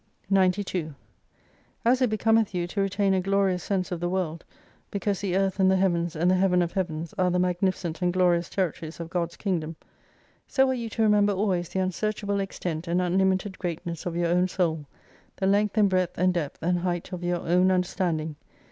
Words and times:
K 0.29 0.33
145 0.33 0.75
92 0.85 0.95
As 1.85 2.01
it 2.01 2.09
becometh 2.09 2.55
you 2.55 2.65
to 2.65 2.81
retain 2.81 3.13
a 3.13 3.21
glorious 3.21 3.61
sense 3.63 3.91
of 3.91 3.99
the 3.99 4.09
world, 4.09 4.43
because 4.89 5.21
the 5.21 5.37
Earth 5.37 5.59
and 5.59 5.69
the 5.69 5.75
Heavens 5.75 6.15
and 6.15 6.31
the 6.31 6.37
Heaven 6.37 6.63
of 6.63 6.71
Heavens 6.71 7.13
are 7.19 7.29
the 7.29 7.37
magnificent 7.37 8.01
and 8.01 8.11
glorious 8.11 8.49
territories 8.49 8.99
of 8.99 9.11
God's 9.11 9.37
Kingdom, 9.37 9.75
so 10.47 10.67
are 10.69 10.73
you 10.73 10.89
to 10.89 11.03
remember 11.03 11.33
always 11.33 11.69
the 11.69 11.77
unsearchable 11.81 12.39
extent 12.39 12.87
and 12.87 12.99
unlimited 12.99 13.59
greatness 13.59 14.07
of 14.07 14.15
your 14.15 14.29
own 14.29 14.47
soul; 14.47 14.87
the 15.35 15.45
length 15.45 15.77
and 15.77 15.87
breadth 15.87 16.17
and 16.17 16.33
depth, 16.33 16.63
and 16.63 16.79
height 16.79 17.13
of 17.13 17.23
your 17.23 17.41
own 17.41 17.69
understanding. 17.69 18.35